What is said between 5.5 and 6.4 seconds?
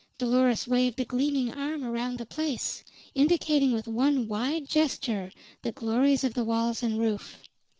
the glories of